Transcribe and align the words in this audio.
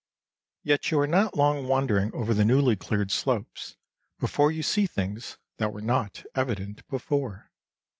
Yet 0.63 0.89
you 0.89 0.99
are 0.99 1.05
not 1.05 1.35
long 1.37 1.67
wandering 1.67 2.11
over 2.15 2.33
the 2.33 2.43
newly 2.43 2.75
cleared 2.75 3.11
slopes 3.11 3.77
before 4.19 4.51
you 4.51 4.63
see 4.63 4.87
things 4.87 5.37
that 5.57 5.71
were 5.73 5.81
not 5.83 6.23
evident 6.33 6.87
before. 6.87 7.51